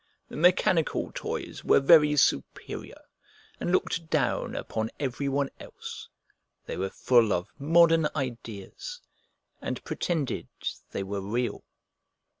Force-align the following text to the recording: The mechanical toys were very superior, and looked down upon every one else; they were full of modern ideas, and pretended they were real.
The 0.29 0.35
mechanical 0.35 1.11
toys 1.13 1.63
were 1.63 1.79
very 1.79 2.15
superior, 2.15 3.03
and 3.59 3.71
looked 3.71 4.09
down 4.09 4.55
upon 4.55 4.89
every 4.99 5.29
one 5.29 5.51
else; 5.59 6.09
they 6.65 6.75
were 6.75 6.89
full 6.89 7.31
of 7.31 7.53
modern 7.59 8.07
ideas, 8.15 8.99
and 9.61 9.83
pretended 9.85 10.47
they 10.89 11.03
were 11.03 11.21
real. 11.21 11.63